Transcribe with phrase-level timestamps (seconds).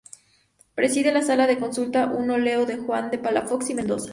[0.73, 4.09] Preside la sala de consulta un óleo de Juan de Palafox y Mendoza.